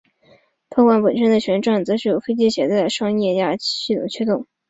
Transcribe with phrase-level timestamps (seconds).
[0.71, 4.47] 炮管本身的旋转则是由飞机携带的双液压系统驱动。